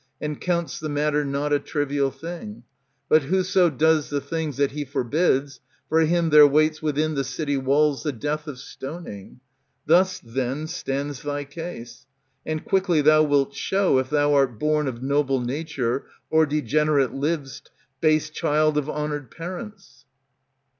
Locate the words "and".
0.19-0.41, 12.47-12.65